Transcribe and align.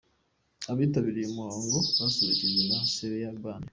Abitabiriye 0.71 1.23
uyu 1.27 1.35
muhango 1.37 1.77
basusurukijwe 1.99 2.61
na 2.69 2.79
Sebeya 2.93 3.31
band,. 3.41 3.65